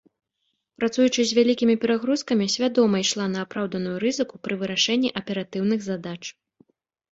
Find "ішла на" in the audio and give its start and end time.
3.05-3.39